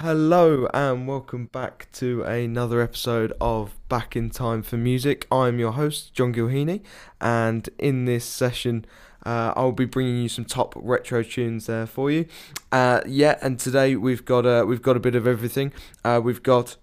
Hello 0.00 0.68
and 0.74 1.08
welcome 1.08 1.46
back 1.46 1.88
to 1.94 2.22
another 2.24 2.82
episode 2.82 3.32
of 3.40 3.74
Back 3.88 4.14
in 4.14 4.28
Time 4.28 4.62
for 4.62 4.76
Music. 4.76 5.26
I'm 5.32 5.58
your 5.58 5.72
host, 5.72 6.12
John 6.12 6.34
Gilheany, 6.34 6.82
and 7.18 7.66
in 7.78 8.04
this 8.04 8.26
session, 8.26 8.84
uh, 9.24 9.54
I'll 9.56 9.72
be 9.72 9.86
bringing 9.86 10.18
you 10.22 10.28
some 10.28 10.44
top 10.44 10.74
retro 10.76 11.22
tunes 11.22 11.64
there 11.64 11.86
for 11.86 12.10
you. 12.10 12.26
Uh, 12.70 13.00
yeah, 13.06 13.38
and 13.40 13.58
today 13.58 13.96
we've 13.96 14.22
got 14.26 14.44
a 14.44 14.66
we've 14.66 14.82
got 14.82 14.98
a 14.98 15.00
bit 15.00 15.14
of 15.14 15.26
everything. 15.26 15.72
Uh, 16.04 16.20
we've 16.22 16.42
got 16.42 16.76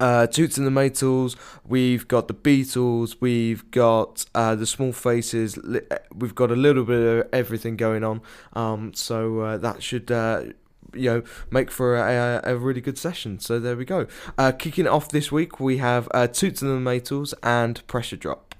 uh, 0.00 0.26
Toots 0.26 0.56
and 0.56 0.66
the 0.66 0.70
Maytals, 0.70 1.36
we've 1.66 2.08
got 2.08 2.28
the 2.28 2.34
Beatles, 2.34 3.16
we've 3.20 3.70
got 3.70 4.24
uh, 4.34 4.54
the 4.54 4.64
Small 4.64 4.94
Faces, 4.94 5.58
uh, 5.58 5.80
we've 6.14 6.34
got 6.34 6.50
a 6.50 6.56
little 6.56 6.84
bit 6.84 7.02
of 7.06 7.28
everything 7.34 7.76
going 7.76 8.02
on. 8.02 8.22
Um, 8.54 8.94
so 8.94 9.40
uh, 9.40 9.58
that 9.58 9.82
should. 9.82 10.10
You 10.92 11.10
know, 11.10 11.22
make 11.50 11.70
for 11.70 11.96
a, 11.96 12.40
a, 12.44 12.56
really 12.56 12.80
good 12.80 12.98
session. 12.98 13.38
So 13.40 13.58
there 13.58 13.76
we 13.76 13.84
go. 13.84 14.06
Uh, 14.38 14.52
kicking 14.52 14.86
off 14.86 15.08
this 15.08 15.32
week, 15.32 15.58
we 15.58 15.78
have 15.78 16.08
uh, 16.12 16.26
Toots 16.26 16.62
and 16.62 16.70
the 16.70 16.90
Maytals 16.90 17.34
and 17.42 17.84
Pressure 17.86 18.16
Drop. 18.16 18.53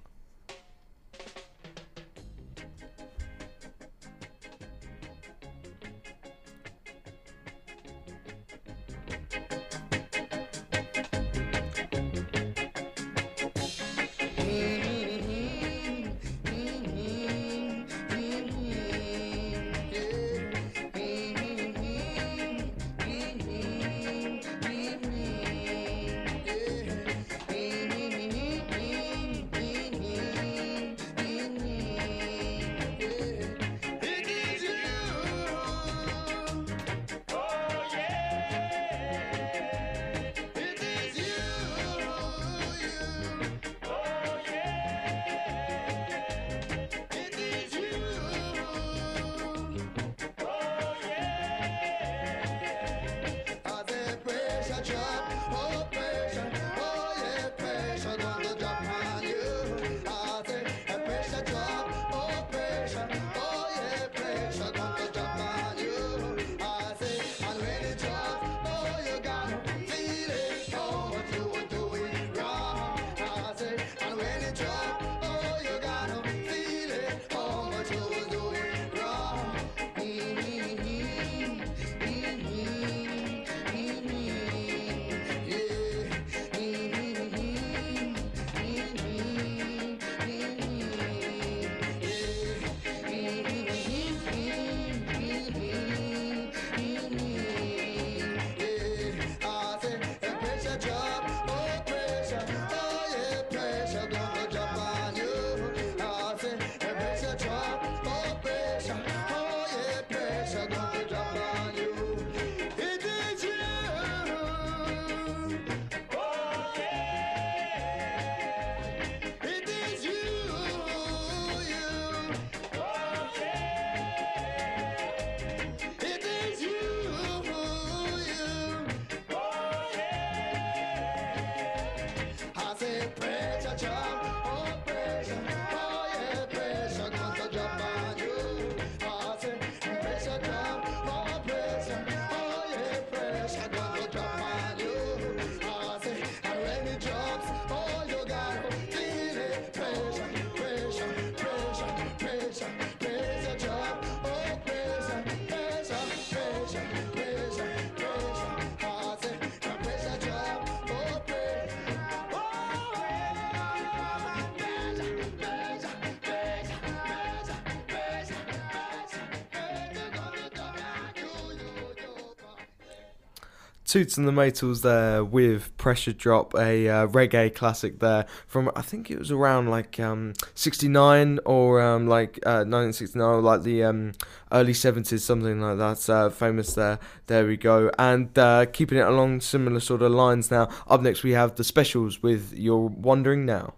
Toots 173.84 174.16
and 174.16 174.26
the 174.26 174.32
Maytals 174.32 174.82
there 174.82 175.22
with 175.22 175.76
Pressure 175.76 176.12
Drop, 176.12 176.54
a 176.54 176.88
uh, 176.88 177.06
reggae 177.06 177.54
classic 177.54 178.00
there 178.00 178.24
from 178.46 178.70
I 178.74 178.82
think 178.82 179.10
it 179.10 179.18
was 179.18 179.30
around 179.30 179.68
like 179.68 180.00
um, 180.00 180.32
69 180.54 181.38
or 181.44 181.82
um, 181.82 182.08
like 182.08 182.38
uh, 182.46 182.64
1969 182.64 183.22
or 183.22 183.40
like 183.42 183.62
the 183.62 183.84
um, 183.84 184.12
early 184.52 184.72
70s, 184.72 185.20
something 185.20 185.60
like 185.60 185.78
that. 185.78 186.08
Uh, 186.08 186.30
famous 186.30 186.74
there. 186.74 186.98
There 187.26 187.46
we 187.46 187.56
go. 187.56 187.90
And 187.98 188.36
uh, 188.38 188.66
keeping 188.66 188.98
it 188.98 189.06
along 189.06 189.42
similar 189.42 189.80
sort 189.80 190.02
of 190.02 190.12
lines 190.12 190.50
now. 190.50 190.70
Up 190.88 191.02
next 191.02 191.22
we 191.22 191.32
have 191.32 191.56
the 191.56 191.64
specials 191.64 192.22
with 192.22 192.54
You're 192.54 192.88
Wondering 192.88 193.44
Now. 193.44 193.74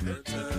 Curtain. 0.00 0.49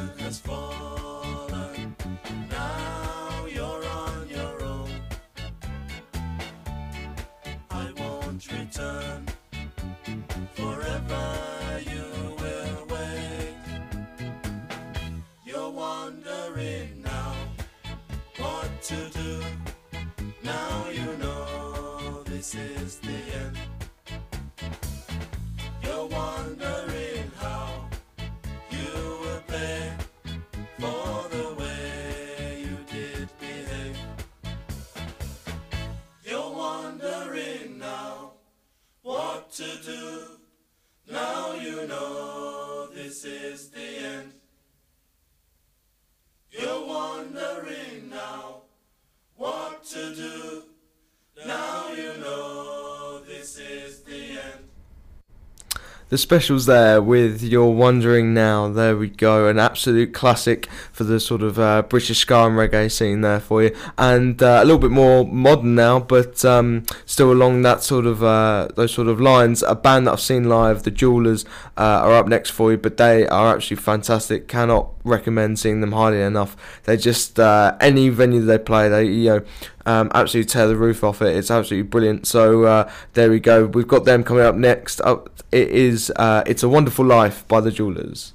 The 56.11 56.17
specials 56.17 56.65
there 56.65 57.01
with 57.01 57.41
You're 57.41 57.71
Wondering 57.71 58.33
Now. 58.33 58.67
There 58.67 58.97
we 58.97 59.07
go. 59.07 59.47
An 59.47 59.57
absolute 59.57 60.13
classic 60.13 60.67
for 60.91 61.03
the 61.03 61.19
sort 61.19 61.41
of 61.41 61.57
uh, 61.59 61.81
British 61.83 62.19
ska 62.19 62.45
and 62.45 62.55
reggae 62.55 62.91
scene 62.91 63.21
there 63.21 63.39
for 63.39 63.63
you, 63.63 63.75
and 63.97 64.41
uh, 64.41 64.59
a 64.61 64.65
little 64.65 64.79
bit 64.79 64.91
more 64.91 65.25
modern 65.25 65.75
now, 65.75 65.99
but 65.99 66.43
um, 66.45 66.83
still 67.05 67.31
along 67.31 67.61
that 67.61 67.83
sort 67.83 68.05
of 68.05 68.23
uh, 68.23 68.67
those 68.75 68.93
sort 68.93 69.07
of 69.07 69.19
lines. 69.21 69.63
A 69.63 69.75
band 69.75 70.07
that 70.07 70.13
I've 70.13 70.21
seen 70.21 70.49
live, 70.49 70.83
the 70.83 70.91
Dualers, 70.91 71.45
uh, 71.77 72.01
are 72.03 72.13
up 72.13 72.27
next 72.27 72.51
for 72.51 72.71
you, 72.71 72.77
but 72.77 72.97
they 72.97 73.27
are 73.27 73.55
absolutely 73.55 73.83
fantastic. 73.83 74.47
Cannot 74.47 74.89
recommend 75.03 75.59
seeing 75.59 75.81
them 75.81 75.93
highly 75.93 76.21
enough. 76.21 76.55
They 76.83 76.97
just 76.97 77.39
uh, 77.39 77.77
any 77.79 78.09
venue 78.09 78.41
they 78.41 78.59
play, 78.59 78.89
they 78.89 79.05
you 79.05 79.29
know. 79.29 79.41
Um, 79.83 80.11
absolutely 80.13 80.47
tear 80.47 80.67
the 80.67 80.75
roof 80.75 81.03
off 81.03 81.23
it. 81.23 81.35
It's 81.35 81.49
absolutely 81.49 81.89
brilliant. 81.89 82.27
So 82.27 82.65
uh, 82.65 82.91
there 83.13 83.31
we 83.31 83.39
go. 83.39 83.65
We've 83.65 83.87
got 83.87 84.05
them 84.05 84.23
coming 84.23 84.43
up 84.43 84.53
next. 84.53 85.01
Up, 85.01 85.31
it 85.51 85.69
is. 85.69 86.11
it's 86.19 86.61
a 86.61 86.69
Wonderful 86.69 87.03
Life 87.03 87.47
by 87.47 87.61
the 87.61 87.71
Dualers 87.71 88.33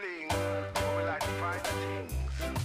bling, 0.00 0.28
but 0.28 0.96
we 0.96 1.02
like 1.04 1.20
to 1.20 1.26
find 1.26 1.60
the 1.60 1.68
things. 1.68 2.59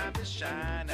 time 0.00 0.12
to 0.14 0.24
shine. 0.24 0.89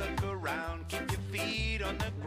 look 0.00 0.24
around, 0.24 0.88
keep 0.88 1.10
your 1.10 1.20
feet 1.30 1.82
on 1.82 1.98
the 1.98 2.04
ground. 2.04 2.19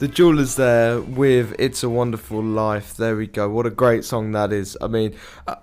The 0.00 0.08
Dualers 0.08 0.56
there 0.56 0.98
with 1.02 1.54
"It's 1.58 1.82
a 1.82 1.90
Wonderful 1.90 2.42
Life." 2.42 2.96
There 2.96 3.16
we 3.16 3.26
go. 3.26 3.50
What 3.50 3.66
a 3.66 3.70
great 3.70 4.02
song 4.02 4.32
that 4.32 4.50
is. 4.50 4.74
I 4.80 4.86
mean, 4.86 5.14
uh, 5.46 5.56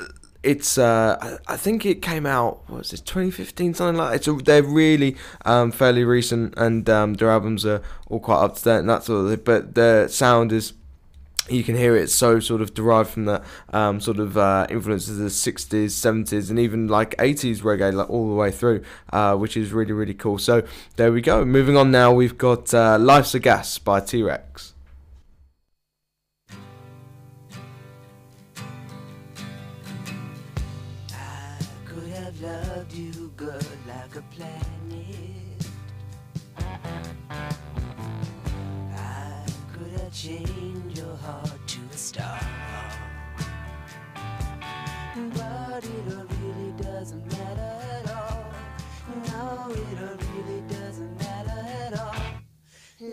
it's 0.44 0.78
uh, 0.78 1.40
I 1.48 1.58
think 1.58 1.88
it 1.88 2.04
came 2.04 2.28
out 2.28 2.62
what 2.70 2.78
was 2.78 2.94
it 2.94 3.04
2015 3.04 3.74
something 3.74 3.98
like 3.98 4.22
that. 4.22 4.30
It's 4.30 4.44
they're 4.44 4.62
really 4.62 5.18
um, 5.44 5.72
fairly 5.72 6.04
recent 6.04 6.54
and 6.56 6.88
um, 6.88 7.16
their 7.16 7.32
albums 7.32 7.66
are 7.66 7.82
all 8.12 8.20
quite 8.20 8.44
up 8.44 8.58
to 8.58 8.64
date 8.64 8.78
and 8.78 8.90
that 8.90 9.06
sort 9.06 9.26
of 9.26 9.32
thing. 9.32 9.44
But 9.44 9.74
the 9.74 10.08
sound 10.08 10.52
is 10.52 10.74
you 11.50 11.64
can 11.64 11.76
hear 11.76 11.96
it 11.96 12.10
so 12.10 12.40
sort 12.40 12.62
of 12.62 12.74
derived 12.74 13.10
from 13.10 13.26
that 13.26 13.44
um, 13.74 14.00
sort 14.00 14.20
of 14.20 14.38
uh, 14.38 14.68
influences 14.70 15.18
of 15.18 15.24
the 15.24 15.26
60s 15.26 15.88
70s 15.88 16.50
and 16.50 16.60
even 16.60 16.88
like 16.88 17.16
80s 17.18 17.62
reggae 17.62 17.94
like 17.94 18.10
all 18.10 18.30
the 18.30 18.36
way 18.36 18.52
through 18.52 18.84
uh, 19.12 19.36
which 19.36 19.58
is 19.58 19.72
really 19.72 19.94
really 19.94 20.14
cool. 20.14 20.38
So 20.38 20.64
there 20.96 21.12
we 21.12 21.22
go. 21.22 21.46
Moving 21.46 21.78
on 21.78 21.92
now 21.92 22.14
we've 22.14 22.38
got 22.38 22.74
uh, 22.74 22.98
life's 23.00 23.34
a 23.34 23.40
gas 23.40 23.78
by 23.78 24.00
t-rex. 24.00 24.74
I 24.74 24.77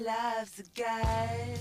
Life's 0.04 0.58
a 0.58 0.62
guide. 0.78 1.58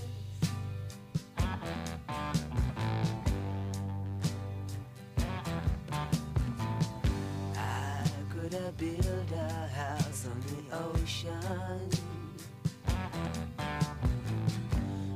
I 7.55 8.03
could 8.29 8.53
have 8.53 8.77
built 8.77 9.31
a 9.33 9.67
house 9.67 10.27
on 10.27 10.41
the 10.41 10.75
ocean. 10.75 11.89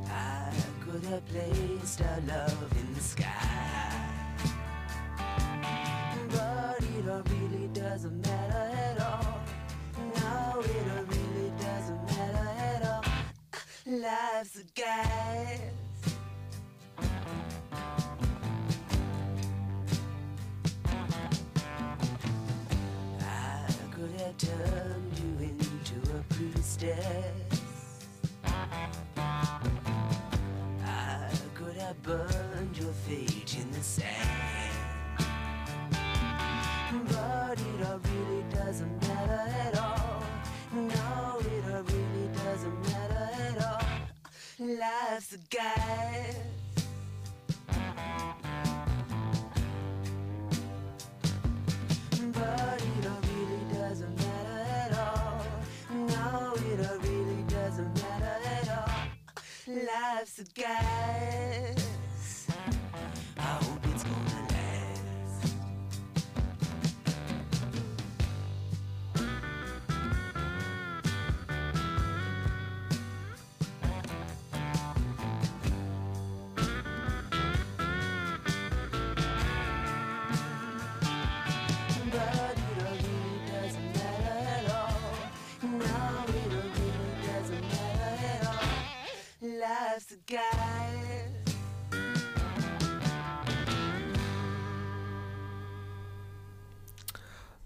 I 0.09 0.53
could 0.85 1.03
have 1.03 1.25
placed 1.25 2.01
our 2.01 2.21
love 2.27 2.77
in 2.79 2.93
the 2.93 3.01
sky. 3.01 4.09
But 6.29 6.81
it 6.81 7.09
all 7.09 7.23
really 7.23 7.67
doesn't 7.73 8.25
matter 8.25 8.36
Life's 14.07 14.55
a 14.55 14.63
gas. 14.73 15.59
I 23.19 23.67
could 23.91 24.11
have 24.21 24.37
turned 24.37 25.19
you 25.19 25.49
into 25.49 25.97
a 26.15 26.23
priestess. 26.33 28.05
I 30.85 31.29
could 31.53 31.75
have 31.75 32.01
burned 32.01 32.77
your 32.77 32.93
fate 32.93 33.57
in 33.59 33.69
the 33.71 33.81
sand. 33.81 34.71
But 37.09 37.59
it 37.59 37.85
all 37.85 37.99
really 37.99 38.43
doesn't 38.53 39.01
matter 39.01 39.51
at 39.65 39.77
all. 39.77 40.23
No, 40.73 41.26
Life's 44.59 45.33
a 45.33 45.37
guide. 45.55 46.35
But 52.33 52.81
it 52.81 53.05
all 53.05 53.21
really 53.21 53.63
doesn't 53.71 54.15
matter 54.15 54.59
at 54.71 54.97
all. 54.97 55.45
No, 55.93 56.55
it 56.55 56.89
all 56.89 56.97
really 56.97 57.43
doesn't 57.47 57.93
matter 58.01 58.35
at 58.45 58.69
all. 58.79 59.75
Life's 59.75 60.39
a 60.39 60.43
gas. 60.55 61.86
Life's 89.97 90.11
a 90.11 90.31
guide. 90.31 91.31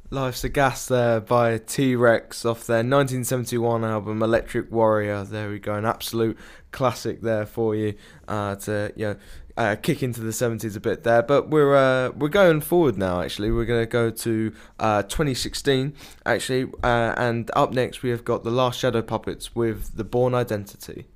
Life's 0.09 0.43
a 0.45 0.47
Gas 0.47 0.85
there 0.85 1.19
by 1.19 1.57
T 1.57 1.93
Rex 1.93 2.45
off 2.45 2.65
their 2.65 2.77
1971 2.77 3.83
album 3.83 4.23
Electric 4.23 4.71
Warrior. 4.71 5.25
There 5.25 5.49
we 5.49 5.59
go, 5.59 5.75
an 5.75 5.83
absolute 5.83 6.37
classic 6.71 7.19
there 7.19 7.45
for 7.45 7.75
you 7.75 7.95
uh, 8.29 8.55
to 8.55 8.93
you 8.95 9.07
know 9.07 9.15
uh, 9.57 9.75
kick 9.81 10.01
into 10.01 10.21
the 10.21 10.31
70s 10.31 10.77
a 10.77 10.79
bit 10.79 11.03
there. 11.03 11.23
But 11.23 11.49
we're 11.49 11.75
uh, 11.75 12.11
we're 12.11 12.29
going 12.29 12.61
forward 12.61 12.97
now. 12.97 13.19
Actually, 13.19 13.51
we're 13.51 13.65
going 13.65 13.83
to 13.83 13.91
go 13.91 14.09
to 14.09 14.53
uh, 14.79 15.03
2016 15.03 15.93
actually, 16.25 16.71
uh, 16.81 17.13
and 17.17 17.51
up 17.57 17.73
next 17.73 18.03
we 18.03 18.09
have 18.09 18.23
got 18.23 18.45
the 18.45 18.51
Last 18.51 18.79
Shadow 18.79 19.01
Puppets 19.01 19.53
with 19.53 19.97
the 19.97 20.05
Bourne 20.05 20.33
Identity. 20.33 21.07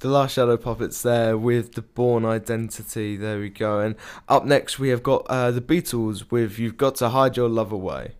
the 0.00 0.08
last 0.08 0.32
shadow 0.32 0.56
puppets 0.56 1.02
there 1.02 1.36
with 1.36 1.74
the 1.74 1.82
Bourne 1.82 2.24
identity. 2.24 3.16
There 3.16 3.38
we 3.38 3.50
go. 3.50 3.80
And 3.80 3.96
up 4.28 4.44
next 4.44 4.78
we 4.78 4.88
have 4.88 5.02
got 5.02 5.26
uh, 5.28 5.50
the 5.50 5.60
beatles 5.60 6.30
with 6.30 6.58
you've 6.58 6.78
got 6.78 6.96
to 6.96 7.10
hide 7.10 7.36
your 7.36 7.48
love 7.48 7.70
away. 7.70 8.12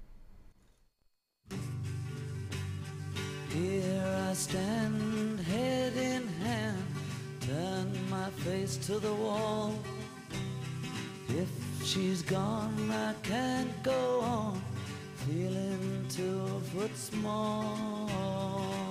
Here 3.48 4.26
i 4.28 4.32
stand 4.34 5.40
head 5.40 5.96
in 5.96 6.28
hand 6.44 6.84
turn 7.40 8.10
my 8.10 8.30
face 8.44 8.76
to 8.86 8.98
the 8.98 9.12
wall. 9.14 9.74
If 11.28 11.48
she's 11.84 12.22
gone 12.22 12.90
i 12.90 13.14
can't 13.22 13.82
go 13.82 14.20
on 14.20 14.62
feeling 15.26 16.06
two 16.08 16.46
foot 16.72 16.96
small. 16.96 18.89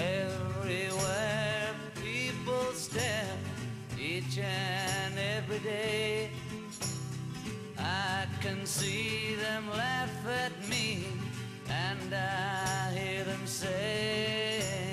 Everywhere 0.00 1.74
people 2.02 2.72
stare 2.72 3.36
each 3.98 4.38
and 4.38 5.18
every 5.18 5.58
day. 5.58 6.30
I 7.78 8.26
can 8.40 8.64
see 8.64 9.34
them 9.34 9.68
laugh 9.70 10.26
at 10.26 10.52
me 10.68 11.04
and 11.68 12.14
I 12.14 12.92
hear 12.94 13.24
them 13.24 13.46
say, 13.46 14.89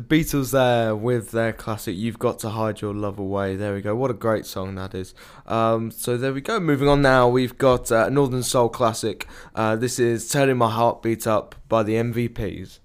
The 0.00 0.16
Beatles 0.16 0.52
there 0.52 0.96
with 0.96 1.30
their 1.30 1.52
classic 1.52 1.94
You've 1.94 2.18
Got 2.18 2.38
to 2.38 2.48
Hide 2.48 2.80
Your 2.80 2.94
Love 2.94 3.18
Away. 3.18 3.54
There 3.54 3.74
we 3.74 3.82
go. 3.82 3.94
What 3.94 4.10
a 4.10 4.14
great 4.14 4.46
song 4.46 4.74
that 4.76 4.94
is. 4.94 5.14
Um, 5.46 5.90
so 5.90 6.16
there 6.16 6.32
we 6.32 6.40
go. 6.40 6.58
Moving 6.58 6.88
on 6.88 7.02
now, 7.02 7.28
we've 7.28 7.58
got 7.58 7.92
uh, 7.92 8.08
Northern 8.08 8.42
Soul 8.42 8.70
classic. 8.70 9.26
Uh, 9.54 9.76
this 9.76 9.98
is 9.98 10.26
Turning 10.30 10.56
My 10.56 10.70
Heartbeat 10.70 11.26
Up 11.26 11.54
by 11.68 11.82
the 11.82 11.96
MVPs. 11.96 12.78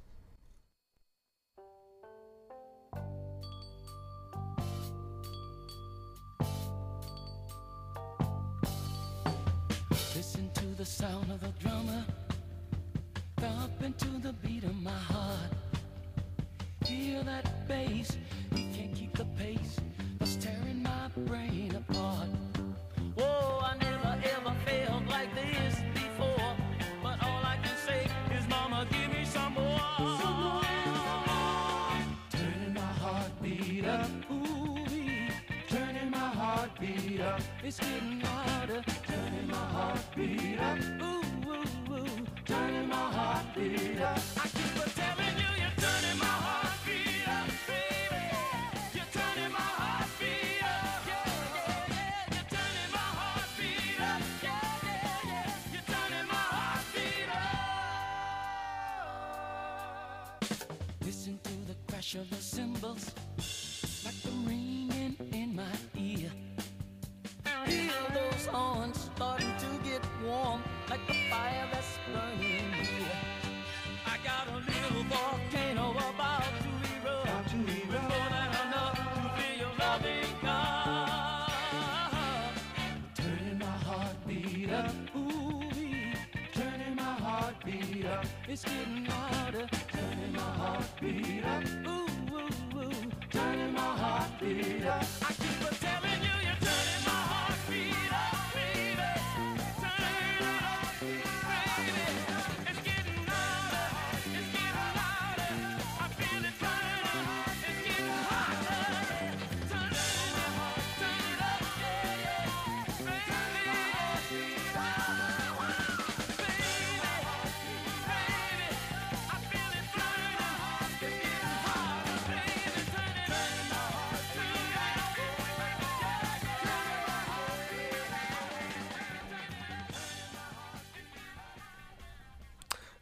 It's 88.56 88.64
getting 88.64 88.95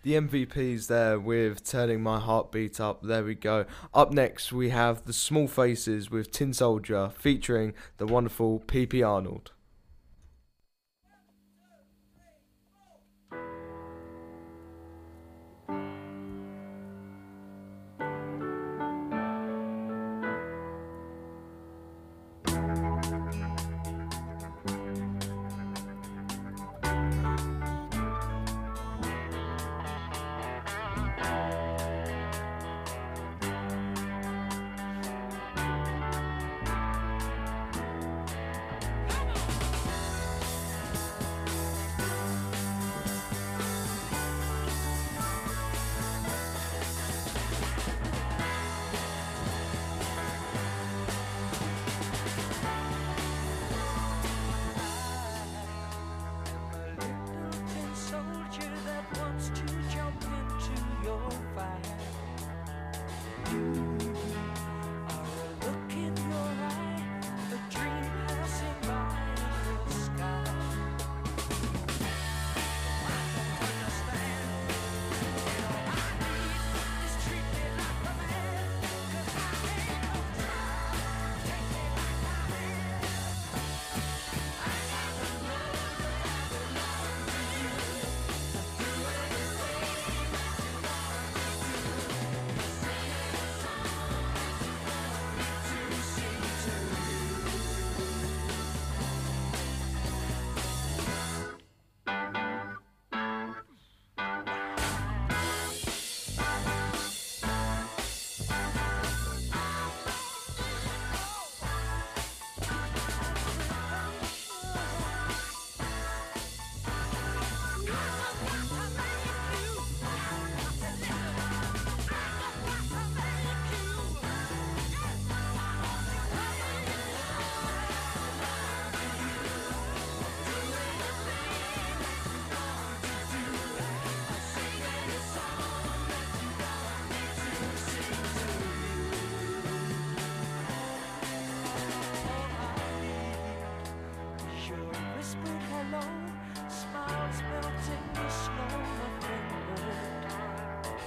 the 0.04 0.14
MVP's 0.16 0.88
there 0.88 1.18
with 1.18 1.64
Turning 1.64 2.04
My 2.04 2.20
Heartbeat 2.20 2.80
Up. 2.80 3.04
There 3.04 3.24
we 3.24 3.36
go. 3.36 3.66
Up 3.94 4.12
next, 4.12 4.52
we 4.52 4.70
have 4.70 5.06
The 5.06 5.14
Small 5.14 5.48
Faces 5.48 6.12
with 6.12 6.30
Tin 6.30 6.54
Soldier 6.54 7.10
featuring 7.18 7.74
the 7.98 8.06
wonderful 8.06 8.60
PP 8.68 9.06
Arnold. 9.08 9.52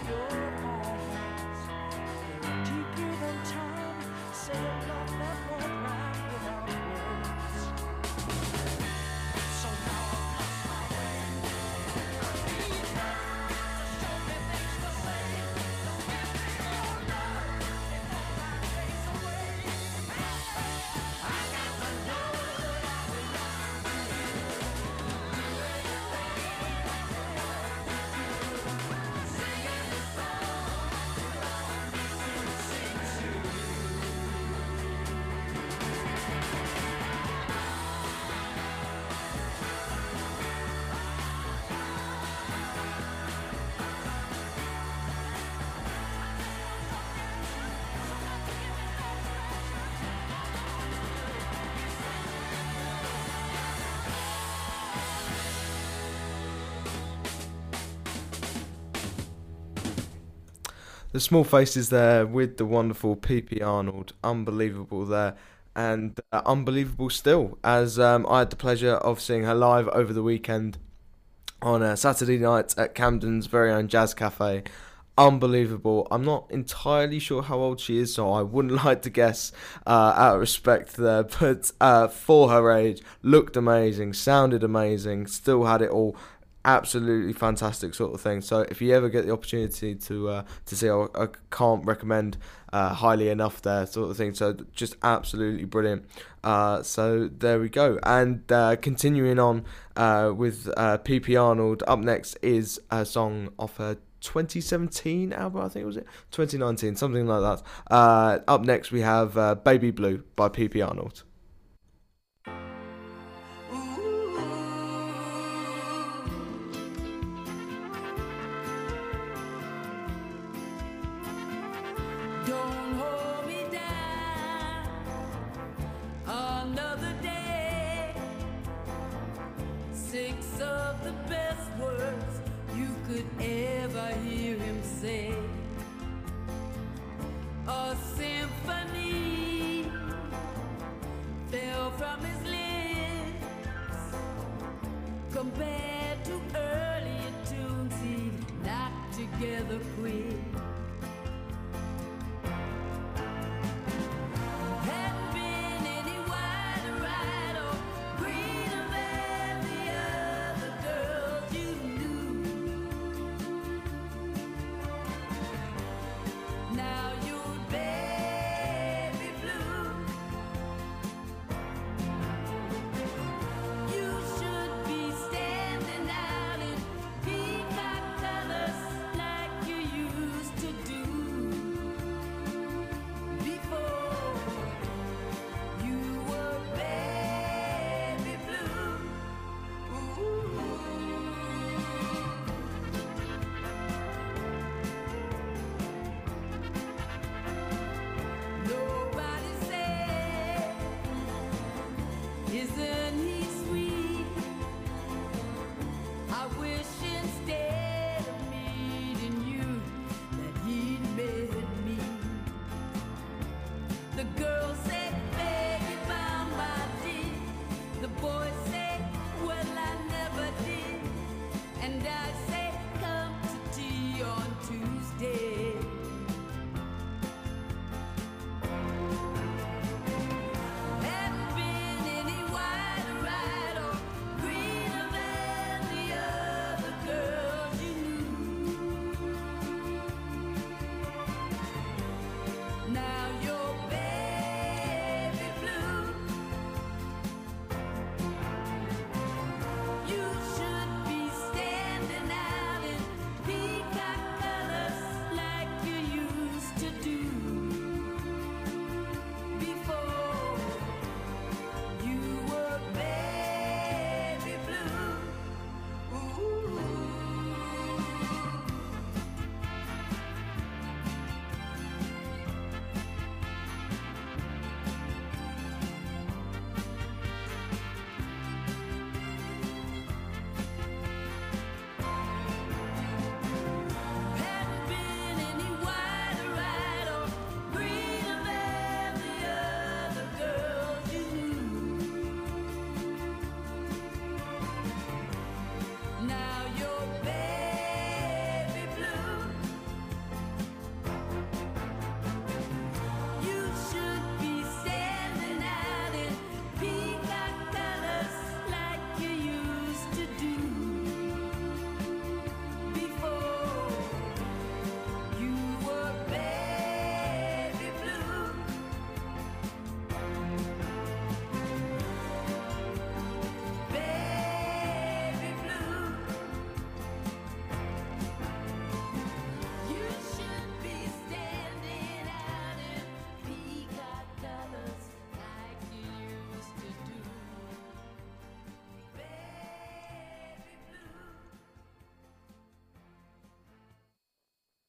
Your 0.06 0.45
The 61.16 61.20
small 61.20 61.44
faces 61.44 61.88
there 61.88 62.26
with 62.26 62.58
the 62.58 62.66
wonderful 62.66 63.16
PP 63.16 63.64
Arnold, 63.64 64.12
unbelievable 64.22 65.06
there, 65.06 65.34
and 65.74 66.20
uh, 66.30 66.42
unbelievable 66.44 67.08
still. 67.08 67.56
As 67.64 67.98
um, 67.98 68.26
I 68.28 68.40
had 68.40 68.50
the 68.50 68.56
pleasure 68.56 68.96
of 68.96 69.22
seeing 69.22 69.44
her 69.44 69.54
live 69.54 69.88
over 69.88 70.12
the 70.12 70.22
weekend 70.22 70.76
on 71.62 71.82
a 71.82 71.96
Saturday 71.96 72.36
night 72.36 72.74
at 72.76 72.94
Camden's 72.94 73.46
very 73.46 73.72
own 73.72 73.88
Jazz 73.88 74.12
Cafe. 74.12 74.64
Unbelievable. 75.16 76.06
I'm 76.10 76.22
not 76.22 76.50
entirely 76.50 77.18
sure 77.18 77.40
how 77.40 77.60
old 77.60 77.80
she 77.80 77.96
is, 77.96 78.12
so 78.12 78.30
I 78.30 78.42
wouldn't 78.42 78.74
like 78.84 79.00
to 79.00 79.08
guess 79.08 79.52
uh, 79.86 80.12
out 80.14 80.34
of 80.34 80.40
respect 80.40 80.98
there. 80.98 81.22
But 81.22 81.72
uh, 81.80 82.08
for 82.08 82.50
her 82.50 82.70
age, 82.70 83.00
looked 83.22 83.56
amazing, 83.56 84.12
sounded 84.12 84.62
amazing, 84.62 85.28
still 85.28 85.64
had 85.64 85.80
it 85.80 85.88
all 85.88 86.14
absolutely 86.66 87.32
fantastic 87.32 87.94
sort 87.94 88.12
of 88.12 88.20
thing. 88.20 88.42
So 88.42 88.60
if 88.68 88.82
you 88.82 88.92
ever 88.92 89.08
get 89.08 89.24
the 89.24 89.32
opportunity 89.32 89.94
to 89.94 90.28
uh, 90.28 90.44
to 90.66 90.76
see, 90.76 90.90
I, 90.90 91.06
I 91.14 91.28
can't 91.50 91.84
recommend 91.86 92.36
uh, 92.72 92.92
highly 92.92 93.30
enough 93.30 93.62
there 93.62 93.86
sort 93.86 94.10
of 94.10 94.16
thing. 94.16 94.34
So 94.34 94.56
just 94.74 94.96
absolutely 95.02 95.64
brilliant. 95.64 96.04
Uh, 96.44 96.82
so 96.82 97.28
there 97.28 97.58
we 97.58 97.68
go. 97.68 97.98
And 98.02 98.50
uh, 98.52 98.76
continuing 98.76 99.38
on 99.38 99.64
uh, 99.96 100.32
with 100.36 100.68
uh, 100.76 100.98
PP 100.98 101.40
Arnold. 101.40 101.82
Up 101.86 102.00
next 102.00 102.36
is 102.42 102.80
a 102.90 103.06
song 103.06 103.50
off 103.58 103.78
her 103.78 103.96
2017 104.20 105.32
album, 105.32 105.62
I 105.62 105.68
think 105.68 105.84
it 105.84 105.86
was 105.86 105.96
it 105.96 106.06
2019, 106.32 106.96
something 106.96 107.26
like 107.26 107.42
that. 107.42 107.62
Uh, 107.92 108.38
up 108.48 108.62
next 108.62 108.90
we 108.90 109.00
have 109.02 109.38
uh, 109.38 109.54
Baby 109.54 109.90
Blue 109.90 110.24
by 110.34 110.48
PP 110.48 110.86
Arnold. 110.86 111.22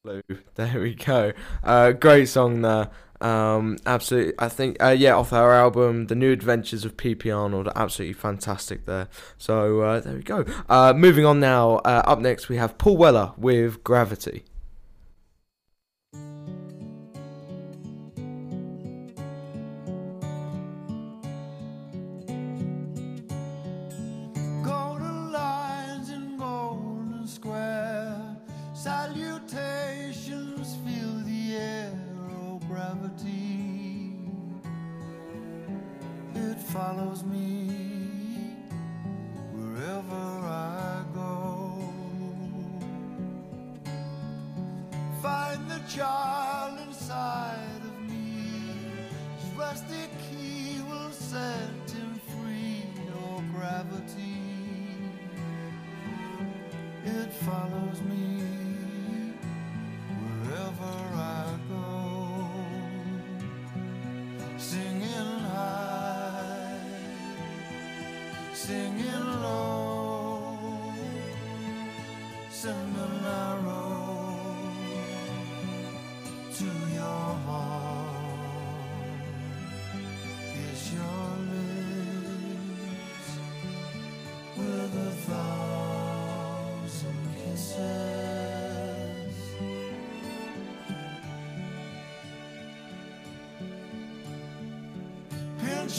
Blue. 0.07 0.21
There 0.55 0.79
we 0.79 0.95
go. 0.95 1.33
Uh, 1.63 1.91
great 1.91 2.29
song 2.29 2.61
there. 2.61 2.89
Um, 3.19 3.77
absolutely. 3.85 4.33
I 4.39 4.47
think, 4.47 4.81
uh, 4.81 4.89
yeah, 4.89 5.15
off 5.15 5.33
our 5.33 5.53
album, 5.53 6.07
The 6.07 6.15
New 6.15 6.31
Adventures 6.31 6.85
of 6.85 6.95
P.P. 6.95 7.29
Arnold, 7.29 7.67
absolutely 7.75 8.13
fantastic 8.13 8.85
there. 8.85 9.09
So 9.37 9.81
uh, 9.81 9.99
there 9.99 10.13
we 10.15 10.23
go. 10.23 10.45
Uh, 10.69 10.93
moving 10.95 11.25
on 11.25 11.39
now. 11.39 11.77
Uh, 11.77 12.03
up 12.05 12.19
next, 12.19 12.47
we 12.47 12.55
have 12.55 12.77
Paul 12.77 12.95
Weller 12.97 13.33
with 13.37 13.83
Gravity. 13.83 14.45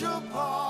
Your 0.00 0.20
pocket, 0.30 0.67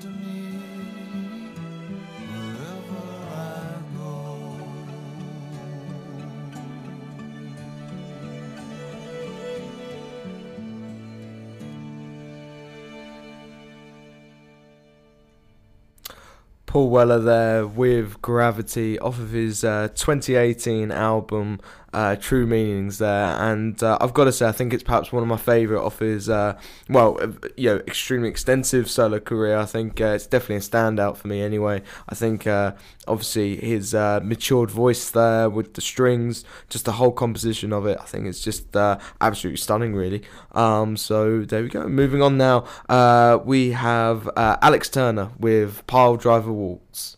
to 0.00 0.08
me 0.08 0.52
wherever 2.30 3.02
I 3.30 3.80
go. 3.96 4.12
Paul 16.66 16.88
Weller 16.90 17.18
there 17.18 17.66
with 17.66 18.22
Gravity 18.22 18.98
off 18.98 19.18
of 19.18 19.32
his 19.32 19.62
uh, 19.62 19.88
2018 19.88 20.90
album 20.90 21.60
uh, 21.92 22.16
True 22.16 22.46
Meanings 22.46 22.98
there, 22.98 23.36
and 23.38 23.82
uh, 23.82 23.98
I've 24.00 24.14
got 24.14 24.24
to 24.24 24.32
say 24.32 24.48
I 24.48 24.52
think 24.52 24.72
it's 24.72 24.82
perhaps 24.82 25.12
one 25.12 25.22
of 25.22 25.28
my 25.28 25.36
favourite 25.36 25.82
off 25.82 25.98
his 25.98 26.28
uh, 26.28 26.58
well, 26.88 27.18
you 27.56 27.70
know, 27.70 27.76
extremely 27.86 28.28
extensive 28.28 28.90
solo 28.90 29.20
career. 29.20 29.58
I 29.58 29.66
think 29.66 30.00
uh, 30.00 30.06
it's 30.06 30.26
definitely 30.26 30.56
a 30.56 30.60
standout 30.60 31.16
for 31.16 31.28
me 31.28 31.42
anyway. 31.42 31.82
I 32.08 32.14
think 32.14 32.46
uh, 32.46 32.72
obviously 33.06 33.56
his 33.56 33.94
uh, 33.94 34.20
matured 34.22 34.70
voice 34.70 35.10
there 35.10 35.50
with 35.50 35.74
the 35.74 35.80
strings, 35.80 36.44
just 36.68 36.84
the 36.84 36.92
whole 36.92 37.12
composition 37.12 37.72
of 37.72 37.86
it, 37.86 37.98
I 38.00 38.04
think 38.04 38.26
it's 38.26 38.40
just 38.40 38.74
absolutely 38.74 39.58
stunning, 39.58 39.94
really. 39.94 40.22
Um, 40.52 40.96
so 40.96 41.42
there 41.42 41.62
we 41.62 41.68
go. 41.68 41.88
Moving 41.88 42.22
on 42.22 42.36
now, 42.36 42.64
we 43.44 43.72
have 43.72 44.28
Alex 44.36 44.88
Turner 44.88 45.30
with 45.38 45.86
Pile 45.86 46.16
Driver 46.16 46.52
Waltz. 46.52 47.16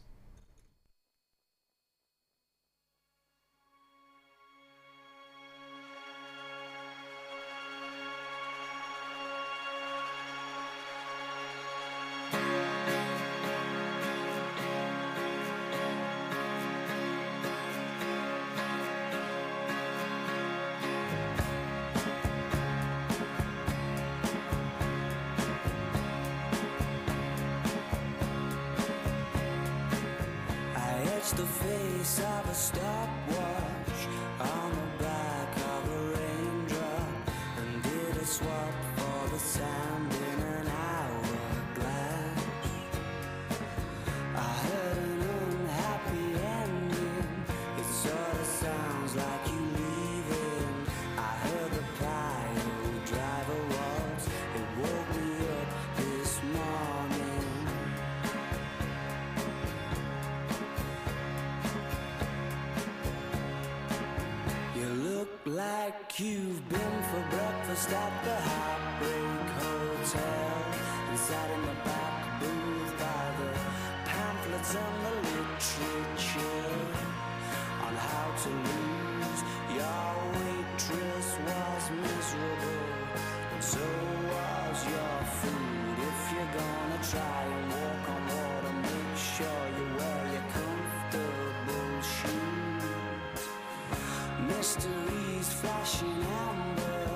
Mysteries 94.74 95.52
flashing 95.60 96.26
amber, 96.50 97.13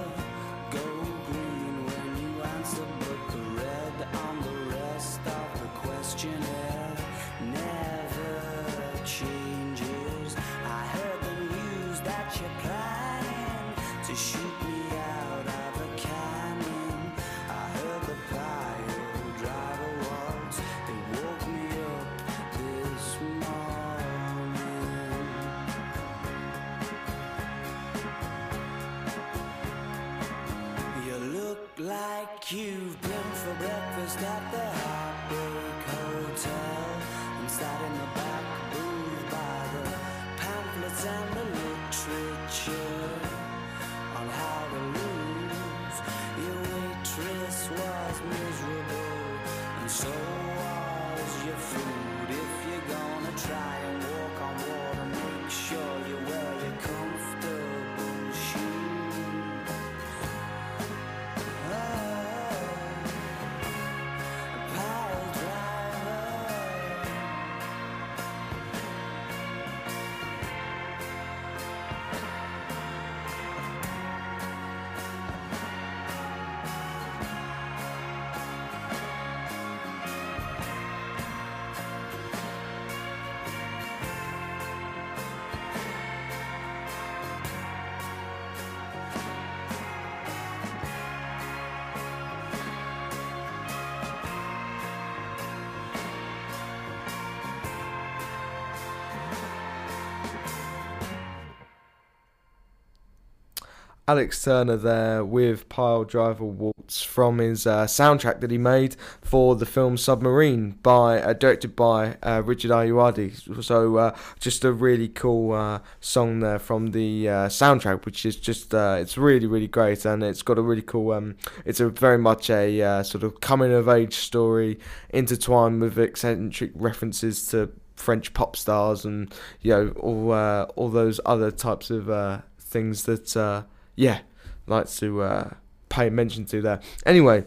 Alex 104.08 104.42
Turner 104.42 104.78
there 104.78 105.22
with 105.22 105.68
Pile 105.68 106.02
Driver 106.02 106.46
Waltz 106.46 107.02
from 107.02 107.36
his 107.36 107.66
uh, 107.66 107.84
soundtrack 107.84 108.40
that 108.40 108.50
he 108.50 108.56
made 108.56 108.96
for 109.20 109.54
the 109.54 109.66
film 109.66 109.98
Submarine, 109.98 110.78
by 110.82 111.20
uh, 111.20 111.34
directed 111.34 111.76
by 111.76 112.16
uh, 112.22 112.40
Richard 112.42 112.70
Ayoade. 112.70 113.62
So 113.62 113.98
uh, 113.98 114.16
just 114.40 114.64
a 114.64 114.72
really 114.72 115.08
cool 115.08 115.52
uh, 115.52 115.80
song 116.00 116.40
there 116.40 116.58
from 116.58 116.92
the 116.92 117.28
uh, 117.28 117.32
soundtrack, 117.48 118.06
which 118.06 118.24
is 118.24 118.36
just 118.36 118.72
it's 118.72 119.18
really 119.18 119.46
really 119.46 119.68
great, 119.68 120.06
and 120.06 120.22
it's 120.22 120.40
got 120.40 120.56
a 120.56 120.62
really 120.62 120.80
cool. 120.80 121.12
Um, 121.12 121.36
it's 121.66 121.78
a 121.78 121.90
very 121.90 122.16
much 122.16 122.48
a 122.48 123.02
sort 123.04 123.24
of 123.24 123.42
coming 123.42 123.74
of 123.74 123.90
age 123.90 124.14
story 124.14 124.78
intertwined 125.10 125.82
with 125.82 125.98
eccentric 125.98 126.70
references 126.74 127.46
to 127.48 127.70
French 127.94 128.32
pop 128.32 128.56
stars 128.56 129.04
and 129.04 129.34
you 129.60 129.70
know 129.70 129.90
all 130.00 130.32
all 130.76 130.88
those 130.88 131.20
other 131.26 131.50
types 131.50 131.90
of 131.90 132.42
things 132.58 133.02
that 133.02 133.66
yeah 133.98 134.20
like 134.68 134.88
to 134.88 135.22
uh, 135.22 135.50
pay 135.88 136.08
mention 136.10 136.44
to 136.46 136.62
there. 136.62 136.80
Anyway. 137.04 137.44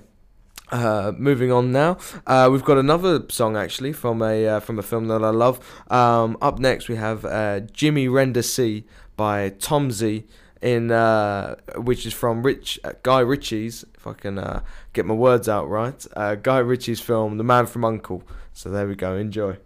Uh, 0.73 1.11
moving 1.17 1.51
on 1.51 1.69
now, 1.73 1.97
uh, 2.25 2.47
we've 2.49 2.63
got 2.63 2.77
another 2.77 3.21
song 3.27 3.57
actually 3.57 3.91
from 3.91 4.21
a 4.21 4.47
uh, 4.47 4.59
from 4.61 4.79
a 4.79 4.81
film 4.81 5.09
that 5.09 5.21
I 5.21 5.29
love. 5.29 5.59
Um, 5.91 6.37
up 6.41 6.59
next 6.59 6.87
we 6.87 6.95
have 6.95 7.25
uh, 7.25 7.59
Jimmy 7.59 8.07
Renda-se 8.07 8.85
by 9.17 9.49
Tom 9.49 9.89
Zé 9.89 10.23
in 10.61 10.89
uh, 10.89 11.55
which 11.75 12.05
is 12.05 12.13
from 12.13 12.41
Rich 12.41 12.79
uh, 12.85 12.93
Guy 13.03 13.19
Ritchie's 13.19 13.83
if 13.95 14.07
I 14.07 14.13
can 14.13 14.61
get 14.93 15.05
my 15.05 15.13
words 15.13 15.49
out 15.49 15.67
right. 15.69 16.07
Guy 16.41 16.59
Ritchie's 16.59 17.01
film 17.01 17.37
The 17.37 17.43
Man 17.43 17.65
from 17.65 17.83
Uncle. 17.83 18.23
So 18.53 18.69
there 18.69 18.87
we 18.87 18.95
go. 18.95 19.17
Enjoy. 19.17 19.57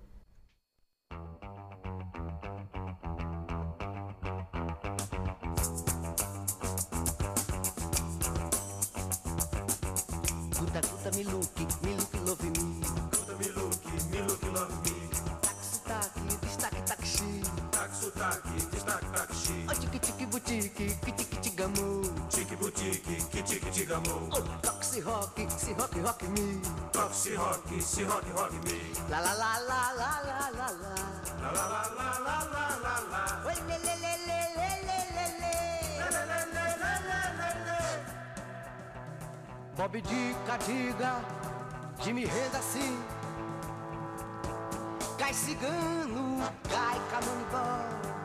Gamu. 23.95 24.29
Oh, 24.31 24.43
taxi, 24.61 25.01
rock, 25.01 25.39
si 25.57 25.73
rock, 25.73 25.95
rock 26.03 26.21
me. 26.35 26.59
Taxi, 26.91 27.35
rock, 27.35 27.69
si 27.79 28.03
rock, 28.03 28.25
rock 28.35 28.51
me. 28.65 28.79
La 29.09 29.19
la 29.19 29.33
la 29.33 29.51
la 29.69 29.81
la 29.99 30.11
la 30.27 30.39
la 30.57 30.67
la. 30.81 30.95
La 31.41 31.49
la 31.51 31.65
la 31.71 31.81
la 31.95 32.07
la 32.25 32.37
la 32.53 32.65
la 32.83 32.95
la. 33.11 33.23
Oh, 33.45 33.51
le 33.67 33.77
le 33.85 33.93
le 34.03 34.13
le 34.27 34.39
le 34.57 34.69
le 34.87 34.99
le 35.15 35.25
le. 35.41 35.53
Le 35.99 36.07
le 36.15 36.23
le 36.31 36.39
le 36.53 36.91
le 37.07 37.21
le 37.39 37.49
le. 37.65 37.79
Bob 39.77 39.93
Dica, 39.95 40.55
diga, 40.65 41.13
Jimmy 42.01 42.25
renda 42.25 42.59
assim. 42.59 42.95
Cai 45.17 45.33
cigano, 45.33 46.51
cai 46.63 46.99
canonibal. 47.11 48.15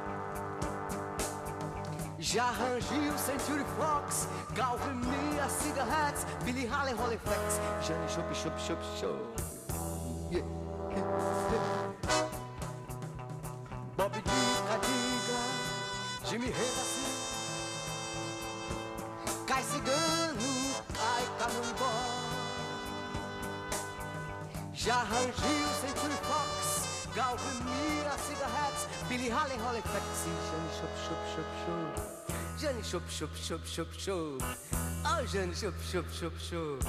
Já 2.23 2.51
Rangil, 2.51 3.17
Century 3.17 3.65
Fox, 3.79 4.29
Calvin 4.55 5.01
cigar 5.51 6.15
Billy 6.45 6.67
Holly, 6.67 6.93
Holly 6.93 7.19
Flex, 7.25 7.61
Johnny 7.87 8.09
Shop, 8.09 8.35
Shop, 8.35 8.59
Shop, 8.59 8.79
Show. 8.99 9.17
Bob 13.97 14.13
Dica, 14.13 14.31
Diga, 14.81 15.41
Jimmy 16.31 16.47
Reba, 16.47 16.85
Cai 19.47 19.63
Cigano, 19.63 20.53
Cai 20.95 21.25
Canombó. 21.39 21.93
Já 24.73 25.03
rangiu 25.03 25.69
Century 25.83 26.19
Fox, 26.23 27.09
Gal 27.15 27.37
Mira, 27.65 28.17
cigar 28.19 28.73
Billy 29.09 29.29
Holly, 29.29 29.57
Holly 29.59 29.83
Flex, 29.83 30.05
Johnny 30.49 30.71
Shop, 30.79 30.95
Shop, 31.05 31.23
Shop, 31.35 31.49
Show. 31.67 31.83
Johnny 32.59 32.83
Shop, 32.83 33.03
Shop, 33.09 33.35
Shop, 33.37 33.67
Shop, 33.67 33.89
Show. 33.99 34.39
Oh, 35.21 35.27
Jane 35.27 35.53
Shop, 35.53 35.75
Shop, 35.85 36.05
Shop, 36.11 36.33
Shop 36.39 36.81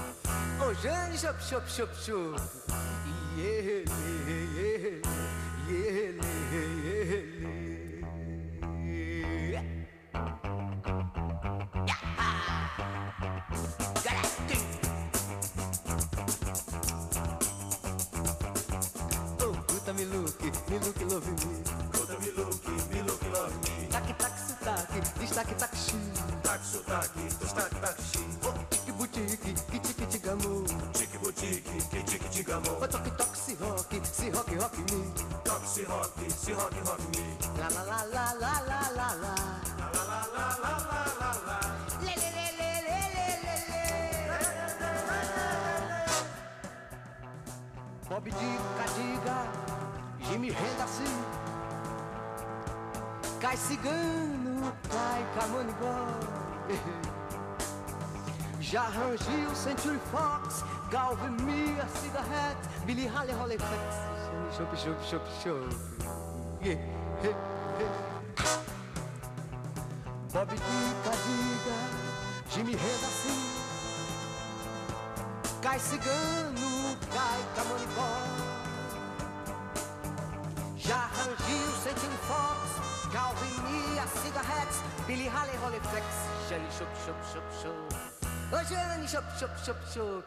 Oh, 0.61 0.73
Jane 0.81 1.17
Shop, 1.17 1.35
Shop, 1.41 1.67
Shop, 1.67 1.89
Shop 1.93 2.39
Yeah, 3.35 3.61
yeah, 3.61 3.83
yeah, 4.25 4.47
yeah, 4.47 5.01
yeah. 5.67 6.01
Oh, 19.41 19.53
puta 19.67 19.91
me 19.93 20.05
look, 20.05 20.41
me 20.41 20.79
look 20.79 21.01
love 21.11 21.27
me. 21.27 21.35
Puta 21.91 22.15
me 22.21 22.31
look, 22.37 22.55
me 22.93 23.01
look 23.01 23.23
love 23.33 23.53
me. 23.63 23.87
Tac 23.89 24.17
tac 24.17 24.33
sotaque, 24.39 25.01
destaque 25.19 25.55
taxi. 25.57 25.97
Tac 26.43 26.61
sotaque, 26.63 27.27
destaque 27.41 27.80
Si 35.81 35.87
rock, 35.87 36.11
si 36.27 36.53
rock 36.53 36.73
rock 36.85 36.99
me. 37.09 37.25
La 37.57 37.67
la 37.69 37.81
la 37.81 38.05
la 38.13 38.25
la 38.39 38.53
la 38.69 38.81
la 38.93 39.09
la. 39.23 39.33
Bob 48.07 48.23
Dica, 48.25 48.85
diga, 48.95 49.37
Jimmy 50.19 50.51
renda 50.51 50.83
assim. 50.83 51.17
Cai 53.39 53.57
cigano, 53.57 54.73
cai 54.87 55.25
camonigó. 55.33 55.95
Já 58.59 58.83
Rangil, 58.83 59.55
Century 59.55 59.99
Fox, 60.11 60.63
Galvin 60.91 61.35
Mia, 61.43 61.87
Cigarettes, 61.99 62.69
Billy 62.85 63.07
Haley, 63.07 63.33
Holly 63.33 63.57
Chup, 64.55 64.71
chup, 64.77 64.97
chup, 65.09 65.23
chup. 65.43 65.73
Yeah. 66.61 66.75
Hey, 67.21 67.35
hey. 67.77 67.89
Bob 70.33 70.49
Dica, 70.49 71.13
diga, 71.23 71.77
Jimmy 72.49 72.75
Redassi. 72.75 73.35
Cai 75.61 75.79
cigano, 75.79 76.97
cai 77.13 77.41
camonibó. 77.55 78.07
Já 80.77 81.09
rangiu, 81.17 81.71
sentindo 81.83 82.17
Fox, 82.27 82.59
Calvinia, 83.11 84.05
Ciga 84.07 84.41
Rex, 84.41 84.81
Billy 85.07 85.27
Haley, 85.27 85.57
Rolleiflex. 85.61 86.05
Shelly, 86.47 86.67
chup, 86.77 86.89
chup, 87.05 87.17
chup, 87.31 87.43
chup. 87.61 88.11
Ô, 88.53 88.63
Jane, 88.63 89.07
chup, 89.07 89.25
chup, 89.37 89.51
chup, 89.63 89.77
chup. 89.93 90.25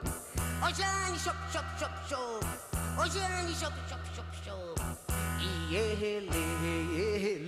Ô, 0.62 0.70
Jane, 0.72 1.18
chup, 1.18 1.36
chup, 1.52 1.64
chup, 1.78 1.92
chup. 2.08 2.63
Shop. 2.94 3.00
Oh 3.00 3.08
Johnny 3.08 3.54
shop 3.54 3.72
shop 3.88 4.00
shop 4.14 4.34
shop. 4.44 4.80
Yeah, 5.70 5.80
yeah, 6.00 6.20
yeah, 6.30 6.60
yeah. 6.96 7.38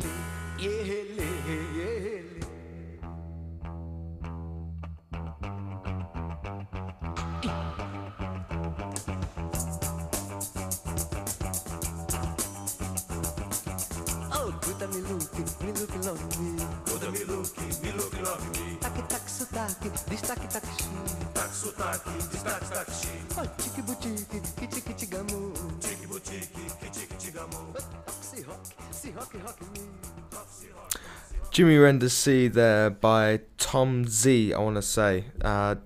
Oh, 14.33 14.53
good 14.63 14.81
me 14.91 15.01
look, 15.03 15.35
me 15.63 15.73
look 15.73 15.95
love 16.05 16.25
me. 16.41 16.49
Toda 16.87 17.11
me 17.11 17.25
look, 17.25 17.59
me 17.83 17.91
look 17.93 18.15
love 18.23 18.45
me. 18.53 18.77
Tac 18.81 19.09
tac 19.09 19.29
sotaque, 19.29 19.91
destaque 20.09 20.49
taxi. 20.49 20.85
Tac 21.35 21.53
sotaque, 21.53 22.11
destaque 22.31 22.71
taxi. 22.71 23.09
Oh, 23.39 23.47
tique 23.59 23.85
boutique, 23.85 24.66
Jimmy 31.51 31.77
Renda-se 31.77 32.49
there 32.49 32.91
by 32.91 33.41
Tom 33.57 34.05
Zé, 34.05 34.53
I 34.53 34.59
want 34.59 34.77
to 34.77 34.83
say. 34.83 35.25
Uh, 35.41 35.77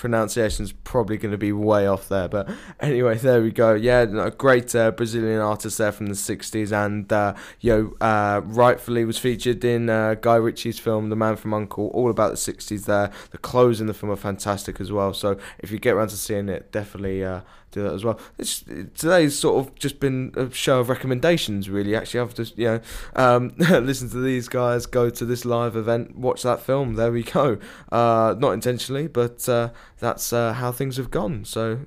pronunciation's 0.00 0.72
probably 0.72 1.18
going 1.18 1.30
to 1.30 1.38
be 1.38 1.52
way 1.52 1.86
off 1.86 2.08
there, 2.08 2.26
but 2.26 2.48
anyway, 2.80 3.16
there 3.16 3.42
we 3.42 3.52
go. 3.52 3.74
Yeah, 3.74 4.00
a 4.00 4.30
great 4.30 4.74
uh, 4.74 4.90
Brazilian 4.90 5.40
artist 5.40 5.78
there 5.78 5.92
from 5.92 6.06
the 6.06 6.14
60s, 6.14 6.72
and 6.72 7.12
uh, 7.12 7.34
yo, 7.60 7.92
uh, 8.00 8.40
rightfully 8.44 9.04
was 9.04 9.18
featured 9.18 9.64
in 9.64 9.90
uh, 9.90 10.14
Guy 10.14 10.36
Ritchie's 10.36 10.78
film 10.78 11.10
The 11.10 11.16
Man 11.16 11.36
from 11.36 11.52
U.N.C.L.E., 11.52 11.90
all 11.92 12.10
about 12.10 12.30
the 12.30 12.36
60s 12.52 12.86
there. 12.86 13.12
The 13.30 13.38
clothes 13.38 13.80
in 13.80 13.86
the 13.86 13.94
film 13.94 14.10
are 14.10 14.16
fantastic 14.16 14.80
as 14.80 14.90
well, 14.90 15.12
so 15.12 15.38
if 15.58 15.70
you 15.70 15.78
get 15.78 15.94
around 15.94 16.08
to 16.08 16.16
seeing 16.16 16.48
it, 16.48 16.72
definitely 16.72 17.22
uh, 17.22 17.42
do 17.70 17.82
that 17.82 17.92
as 17.92 18.04
well. 18.04 18.18
It's, 18.38 18.64
today's 18.94 19.38
sort 19.38 19.66
of 19.66 19.74
just 19.74 20.00
been 20.00 20.32
a 20.36 20.50
show 20.50 20.80
of 20.80 20.88
recommendations, 20.88 21.68
really. 21.68 21.94
Actually, 21.94 22.20
I've 22.20 22.34
just 22.34 22.58
you 22.58 22.66
know 22.66 22.80
um, 23.16 23.52
listened 23.58 24.10
to 24.12 24.20
these 24.20 24.48
guys, 24.48 24.86
go 24.86 25.10
to 25.10 25.24
this 25.24 25.44
live 25.44 25.76
event, 25.76 26.16
watch 26.16 26.42
that 26.42 26.60
film. 26.60 26.94
There 26.94 27.12
we 27.12 27.22
go. 27.22 27.58
Uh, 27.90 28.34
not 28.38 28.52
intentionally, 28.52 29.06
but 29.06 29.48
uh, 29.48 29.70
that's 29.98 30.32
uh, 30.32 30.52
how 30.54 30.72
things 30.72 30.96
have 30.96 31.10
gone. 31.10 31.44
So 31.44 31.80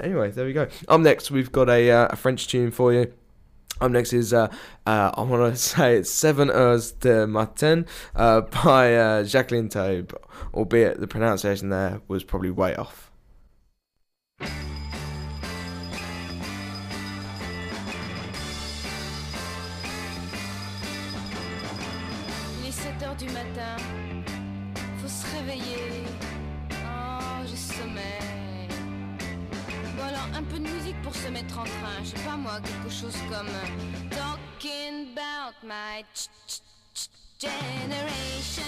anyway, 0.00 0.30
there 0.30 0.46
we 0.46 0.52
go. 0.52 0.68
Up 0.88 1.00
next, 1.00 1.30
we've 1.30 1.52
got 1.52 1.68
a, 1.68 1.90
uh, 1.90 2.08
a 2.10 2.16
French 2.16 2.48
tune 2.48 2.70
for 2.70 2.92
you. 2.92 3.12
Up 3.80 3.92
next 3.92 4.12
is 4.12 4.32
uh, 4.32 4.48
uh, 4.86 5.12
I 5.14 5.22
want 5.22 5.54
to 5.54 5.56
say 5.60 5.98
it's 5.98 6.10
Seven 6.10 6.48
Heures 6.48 6.92
de 6.92 7.26
Matin 7.26 7.86
uh, 8.16 8.40
by 8.40 8.96
uh, 8.96 9.24
Jacqueline 9.24 9.68
Taube, 9.68 10.14
albeit 10.52 11.00
the 11.00 11.06
pronunciation 11.06 11.68
there 11.68 12.00
was 12.08 12.24
probably 12.24 12.50
way 12.50 12.74
off. 12.74 13.07
Du 23.18 23.26
matin, 23.26 23.76
faut 25.00 25.08
se 25.08 25.36
réveiller. 25.36 26.04
Oh, 26.72 27.44
j'ai 27.46 27.56
sommeil. 27.56 28.68
Bon 29.96 30.04
alors, 30.04 30.28
un 30.34 30.42
peu 30.44 30.58
de 30.58 30.68
musique 30.68 31.00
pour 31.02 31.14
se 31.14 31.28
mettre 31.28 31.58
en 31.58 31.64
train. 31.64 31.98
Je 32.02 32.10
sais 32.10 32.24
pas 32.24 32.36
moi, 32.36 32.60
quelque 32.60 32.90
chose 32.94 33.16
comme 33.28 33.48
Talking 34.10 35.08
about 35.16 35.54
my 35.64 36.04
ch- 36.14 36.28
ch- 36.46 36.60
ch- 36.94 37.10
generation. 37.40 38.62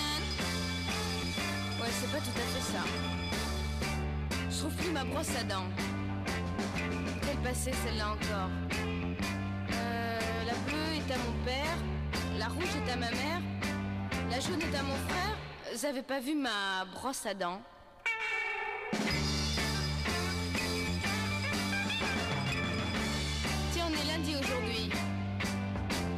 Ouais, 1.80 1.88
c'est 2.00 2.10
pas 2.10 2.18
tout 2.18 2.36
à 2.36 2.46
fait 2.52 2.72
ça. 2.72 2.84
Je 4.50 4.58
trouve 4.58 4.74
plus 4.74 4.90
ma 4.92 5.04
brosse 5.04 5.30
à 5.40 5.44
dents. 5.44 5.68
Quelle 7.22 7.38
passée 7.38 7.72
celle-là 7.84 8.08
encore 8.12 8.50
Euh, 9.72 10.44
La 10.46 10.54
bleue 10.66 10.94
est 10.96 11.12
à 11.14 11.18
mon 11.18 11.44
père, 11.44 11.76
la 12.38 12.48
rouge 12.48 12.74
est 12.86 12.90
à 12.92 12.96
ma 12.96 13.10
mère, 13.10 13.40
la 14.30 14.40
jaune 14.40 14.60
est 14.62 14.76
à 14.76 14.82
mon 14.82 14.94
frère. 15.08 15.36
Vous 15.72 15.84
avez 15.86 16.02
pas 16.02 16.20
vu 16.20 16.34
ma 16.34 16.84
brosse 16.92 17.26
à 17.26 17.34
dents 17.34 17.60
Tiens, 23.72 23.86
on 23.88 23.92
est 23.92 24.06
lundi 24.12 24.34
aujourd'hui. 24.36 24.90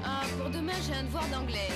Ah, 0.04 0.22
pour 0.38 0.50
demain, 0.50 0.72
j'ai 0.86 0.94
un 0.94 1.04
devoir 1.04 1.26
d'anglais. 1.28 1.68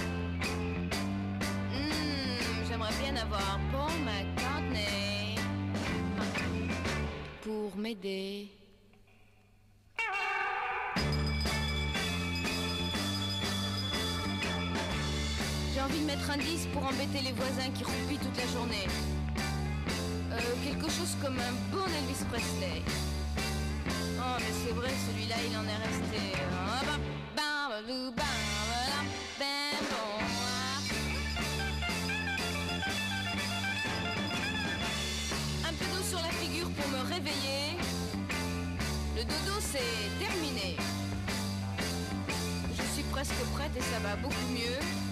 Hmm, 1.72 2.64
J'aimerais 2.68 2.94
bien 3.02 3.16
avoir 3.16 3.58
Paul 3.72 3.92
McCartney 4.04 5.36
pour 7.42 7.76
m'aider. 7.76 8.48
Envie 15.86 16.00
de 16.00 16.06
mettre 16.06 16.30
un 16.30 16.38
disque 16.38 16.68
pour 16.72 16.84
embêter 16.84 17.22
les 17.22 17.32
voisins 17.32 17.70
qui 17.72 17.84
roupillent 17.84 18.18
toute 18.18 18.36
la 18.36 18.46
journée. 18.52 18.86
Euh, 20.32 20.40
quelque 20.64 20.90
chose 20.90 21.14
comme 21.22 21.38
un 21.38 21.54
bon 21.70 21.86
Elvis 21.86 22.24
Presley. 22.28 22.82
Oh, 24.18 24.36
mais 24.38 24.52
c'est 24.64 24.74
vrai, 24.74 24.90
celui-là, 25.06 25.36
il 25.48 25.56
en 25.56 25.62
est 25.62 25.80
resté. 25.86 26.22
Ah, 26.50 26.82
bah, 26.84 26.98
ben. 27.86 28.24
Un 35.68 35.72
peu 35.72 35.84
d'eau 35.92 36.02
sur 36.02 36.18
la 36.18 36.32
figure 36.40 36.70
pour 36.70 36.88
me 36.88 37.02
réveiller. 37.14 37.78
Le 39.14 39.22
dodo, 39.22 39.60
c'est 39.60 40.18
terminé. 40.18 40.76
Je 42.76 42.82
suis 42.94 43.04
presque 43.12 43.34
prête 43.54 43.76
et 43.76 43.82
ça 43.82 44.00
va 44.00 44.16
beaucoup 44.16 44.48
mieux. 44.52 45.05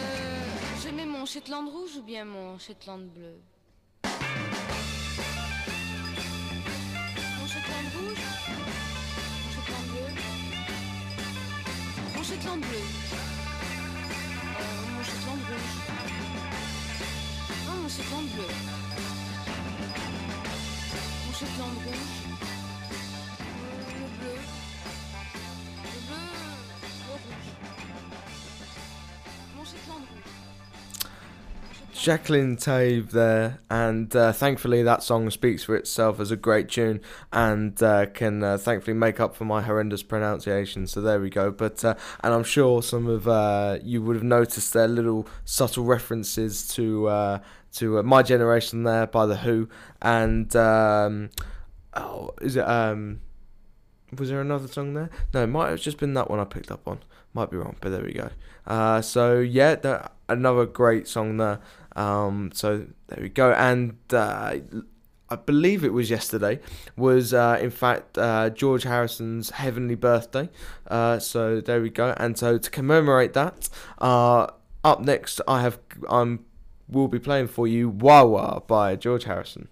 Euh, 0.00 0.40
je 0.82 0.88
mets 0.94 1.04
mon 1.06 1.26
Shetland 1.26 1.68
rouge 1.68 1.96
ou 1.96 2.02
bien 2.02 2.24
mon 2.24 2.58
Shetland 2.58 3.06
bleu 3.14 3.34
Mon 7.38 7.46
Shetland 7.46 7.86
rouge 7.96 8.24
Mon 9.44 9.50
Shetland 9.54 9.86
bleu. 9.90 10.08
Mon 12.16 12.22
Shetland 12.22 12.60
bleu. 12.60 12.82
Euh, 14.60 14.96
Mon 14.96 15.02
Shetland 15.04 15.40
rouge. 15.48 15.70
Non, 17.66 17.76
mon 17.82 17.88
Shetland 17.88 18.26
bleu 18.34 18.79
Jacqueline 32.00 32.56
Tave 32.56 33.10
there, 33.10 33.58
and 33.68 34.16
uh, 34.16 34.32
thankfully 34.32 34.82
that 34.82 35.02
song 35.02 35.28
speaks 35.28 35.64
for 35.64 35.76
itself 35.76 36.18
as 36.18 36.30
a 36.30 36.36
great 36.36 36.70
tune 36.70 37.02
and 37.30 37.82
uh, 37.82 38.06
can 38.06 38.42
uh, 38.42 38.56
thankfully 38.56 38.94
make 38.94 39.20
up 39.20 39.36
for 39.36 39.44
my 39.44 39.60
horrendous 39.60 40.02
pronunciation. 40.02 40.86
So 40.86 41.02
there 41.02 41.20
we 41.20 41.28
go. 41.28 41.50
But 41.50 41.84
uh, 41.84 41.96
and 42.24 42.32
I'm 42.32 42.42
sure 42.42 42.82
some 42.82 43.06
of 43.06 43.28
uh, 43.28 43.80
you 43.82 44.00
would 44.00 44.16
have 44.16 44.22
noticed 44.22 44.72
their 44.72 44.88
little 44.88 45.28
subtle 45.44 45.84
references 45.84 46.66
to 46.68 47.08
uh, 47.08 47.38
to 47.74 48.02
my 48.02 48.22
generation 48.22 48.84
there 48.84 49.06
by 49.06 49.26
the 49.26 49.36
Who 49.36 49.68
and 50.00 50.56
um, 50.56 51.28
oh 51.92 52.30
is 52.40 52.56
it 52.56 52.66
um 52.66 53.20
was 54.18 54.30
there 54.30 54.40
another 54.40 54.68
song 54.68 54.94
there? 54.94 55.10
No, 55.34 55.42
it 55.42 55.48
might 55.48 55.68
have 55.68 55.82
just 55.82 55.98
been 55.98 56.14
that 56.14 56.30
one 56.30 56.40
I 56.40 56.44
picked 56.44 56.70
up 56.70 56.88
on. 56.88 57.00
Might 57.34 57.50
be 57.50 57.58
wrong, 57.58 57.76
but 57.82 57.90
there 57.90 58.02
we 58.02 58.14
go. 58.14 58.30
So 59.02 59.38
yeah, 59.38 59.74
that, 59.74 60.14
another 60.30 60.64
great 60.64 61.06
song 61.06 61.36
there. 61.36 61.60
Um, 61.96 62.50
so 62.52 62.86
there 63.08 63.22
we 63.22 63.28
go. 63.28 63.52
And 63.52 63.96
uh, 64.12 64.56
I 65.28 65.36
believe 65.36 65.84
it 65.84 65.92
was 65.92 66.10
yesterday. 66.10 66.60
Was 66.96 67.32
uh, 67.32 67.58
in 67.60 67.70
fact 67.70 68.18
uh, 68.18 68.50
George 68.50 68.82
Harrison's 68.82 69.50
heavenly 69.50 69.94
birthday. 69.94 70.48
Uh, 70.86 71.18
so 71.18 71.60
there 71.60 71.80
we 71.80 71.90
go. 71.90 72.14
And 72.16 72.38
so 72.38 72.58
to 72.58 72.70
commemorate 72.70 73.32
that, 73.34 73.68
uh, 73.98 74.48
up 74.82 75.00
next 75.00 75.40
I 75.46 75.62
have 75.62 75.78
I'm 76.08 76.44
will 76.88 77.08
be 77.08 77.20
playing 77.20 77.46
for 77.46 77.68
you 77.68 77.88
Wah 77.88 78.24
Wah 78.24 78.60
by 78.60 78.96
George 78.96 79.24
Harrison. 79.24 79.68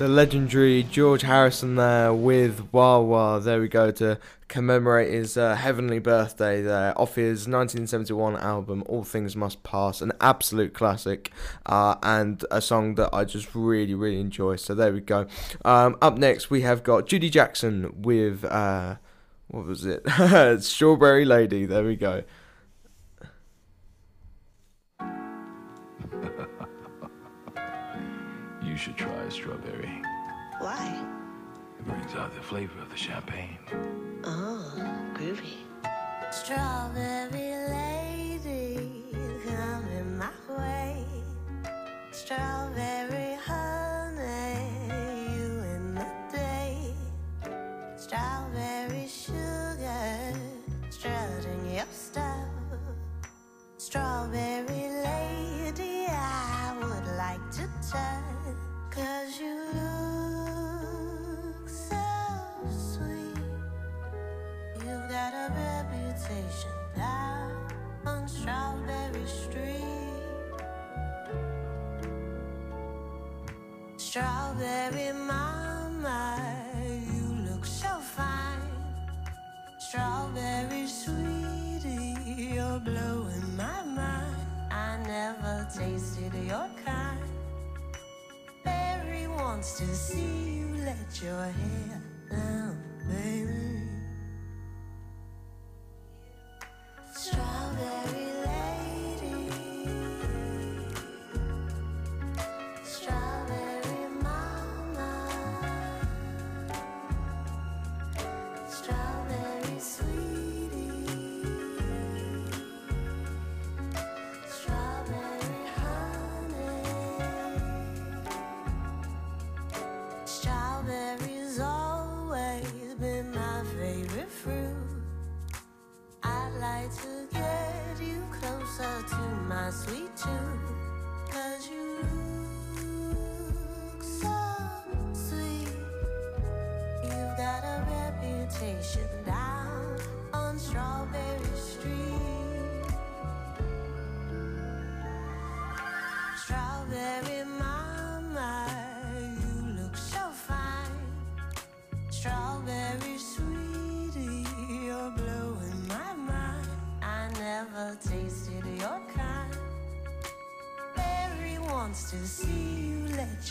The 0.00 0.08
legendary 0.08 0.82
George 0.82 1.20
Harrison 1.20 1.74
there 1.74 2.14
with 2.14 2.72
Wah 2.72 3.00
Wah. 3.00 3.38
There 3.38 3.60
we 3.60 3.68
go 3.68 3.90
to 3.90 4.18
commemorate 4.48 5.12
his 5.12 5.36
uh, 5.36 5.54
heavenly 5.54 5.98
birthday 5.98 6.62
there 6.62 6.98
off 6.98 7.16
his 7.16 7.40
1971 7.40 8.38
album 8.38 8.82
All 8.86 9.04
Things 9.04 9.36
Must 9.36 9.62
Pass, 9.62 10.00
an 10.00 10.12
absolute 10.18 10.72
classic 10.72 11.30
uh, 11.66 11.96
and 12.02 12.42
a 12.50 12.62
song 12.62 12.94
that 12.94 13.10
I 13.12 13.26
just 13.26 13.54
really, 13.54 13.92
really 13.92 14.20
enjoy. 14.22 14.56
So 14.56 14.74
there 14.74 14.90
we 14.90 15.00
go. 15.00 15.26
Um, 15.66 15.98
up 16.00 16.16
next, 16.16 16.48
we 16.48 16.62
have 16.62 16.82
got 16.82 17.06
Judy 17.06 17.28
Jackson 17.28 17.92
with. 18.00 18.42
Uh, 18.42 18.96
what 19.48 19.66
was 19.66 19.84
it? 19.84 20.02
Strawberry 20.62 21.26
Lady. 21.26 21.66
There 21.66 21.84
we 21.84 21.96
go. 21.96 22.22
Should 28.80 28.96
try 28.96 29.12
a 29.12 29.30
strawberry. 29.30 30.00
Why? 30.58 31.04
It 31.78 31.86
brings 31.86 32.14
out 32.14 32.34
the 32.34 32.40
flavor 32.40 32.80
of 32.80 32.88
the 32.88 32.96
champagne. 32.96 33.58
Oh, 34.24 34.72
groovy. 35.12 35.58
Strawberry 36.32 37.56
lady, 37.68 38.99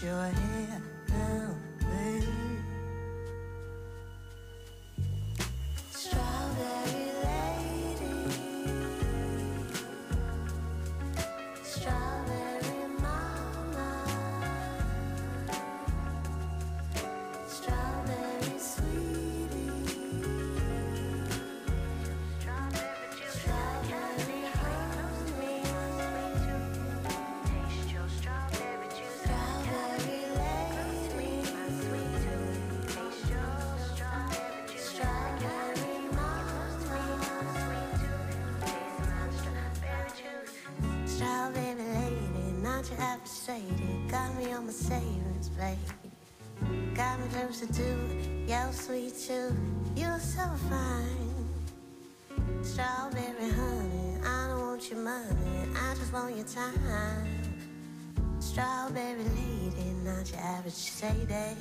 you 0.02 0.49
Got 44.10 44.36
me 44.38 44.52
on 44.54 44.66
my 44.66 44.72
savings 44.72 45.50
plate. 45.50 45.78
Got 46.96 47.20
me 47.20 47.28
closer 47.34 47.68
to 47.68 48.46
your 48.48 48.72
sweet 48.72 49.14
tooth. 49.18 49.54
You're 49.96 50.20
so 50.20 50.44
fine. 50.70 51.30
Strawberry 52.62 53.50
honey, 53.52 54.18
I 54.26 54.48
don't 54.50 54.62
want 54.62 54.90
your 54.90 55.00
money. 55.00 55.70
I 55.76 55.96
just 55.96 56.12
want 56.12 56.36
your 56.36 56.46
time. 56.46 57.28
Strawberry 58.40 59.24
lady, 59.24 59.94
not 60.04 60.30
your 60.32 60.42
average 60.42 60.74
Sadie. 60.74 61.56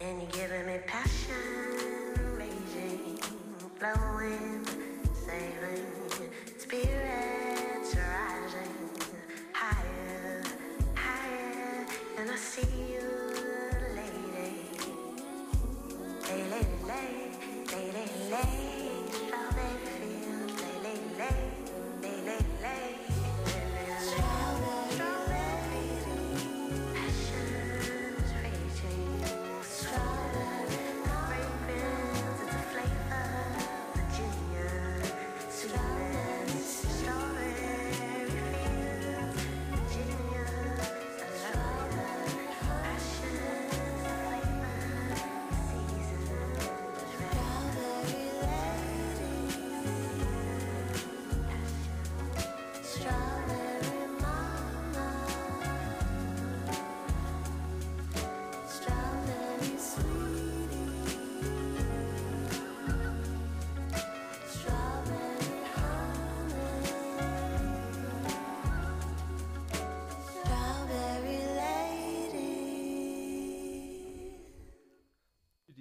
And 0.00 0.22
you're 0.22 0.30
giving 0.30 0.66
me 0.66 0.78
passion, 0.86 1.57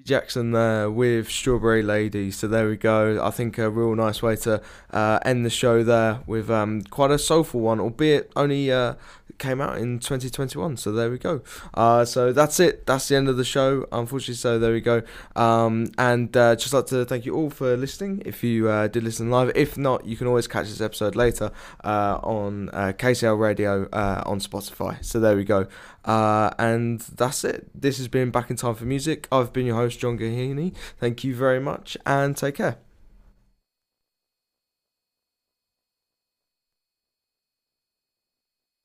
Jackson 0.08 0.52
there 0.52 0.90
with 0.90 1.30
Strawberry 1.30 1.84
Lady. 1.84 2.32
So 2.32 2.48
there 2.48 2.70
we 2.70 2.78
go. 2.78 3.22
I 3.22 3.30
think 3.30 3.58
a 3.58 3.70
real 3.70 3.94
nice 3.94 4.22
way 4.22 4.38
to 4.38 4.62
uh, 4.92 5.20
end 5.26 5.46
the 5.46 5.50
show 5.50 5.84
there 5.84 6.22
with 6.26 6.50
um, 6.50 6.82
quite 6.84 7.12
a 7.12 7.20
soulful 7.20 7.60
one, 7.60 7.82
albeit 7.82 8.32
only 8.36 8.72
uh, 8.72 8.94
came 9.38 9.62
out 9.62 9.78
in 9.78 10.00
2021. 10.00 10.78
So 10.78 10.92
there 10.92 11.10
we 11.10 11.18
go. 11.18 11.42
Uh, 11.74 12.06
so 12.06 12.34
that's 12.34 12.60
it. 12.60 12.86
That's 12.86 13.08
the 13.08 13.16
end 13.16 13.30
of 13.30 13.38
the 13.38 13.46
show. 13.46 13.86
Unfortunately, 13.92 14.36
so 14.36 14.60
there 14.60 14.72
we 14.72 14.82
go. 14.82 15.02
Um, 15.36 15.92
and 15.98 16.36
uh, 16.36 16.56
just 16.56 16.74
like 16.74 16.88
to 16.88 17.06
thank 17.06 17.26
you 17.26 17.36
all 17.36 17.50
for 17.50 17.76
listening. 17.78 18.24
If 18.26 18.44
you 18.44 18.70
uh, 18.70 18.88
did 18.88 19.04
listen 19.04 19.30
live, 19.30 19.52
if 19.56 19.78
not, 19.78 20.06
you 20.06 20.18
can 20.18 20.28
always 20.28 20.48
catch 20.48 20.68
this 20.68 20.82
episode 20.82 21.16
later 21.16 21.52
uh, 21.84 22.20
on 22.24 22.70
uh, 22.70 22.94
KCL 22.98 23.40
Radio 23.40 23.88
uh, 23.92 24.24
on 24.26 24.40
Spotify. 24.40 25.04
So 25.04 25.20
there 25.20 25.36
we 25.36 25.44
go. 25.44 25.68
And 26.06 27.02
that's 27.02 27.44
it. 27.44 27.70
This 27.80 27.98
has 27.98 28.08
been 28.08 28.32
Back 28.32 28.50
in 28.50 28.56
Time 28.56 28.76
for 28.76 28.86
Music. 28.86 29.28
I've 29.32 29.52
been 29.54 29.66
your 29.66 29.76
host, 29.76 30.00
John 30.00 30.18
Gahini. 30.18 30.74
Thank 30.98 31.24
you 31.24 31.36
very 31.36 31.60
much 31.60 31.98
and 32.06 32.36
take 32.36 32.56
care. 32.56 32.78